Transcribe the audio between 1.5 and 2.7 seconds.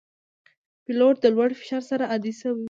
فشار سره عادي شوی وي.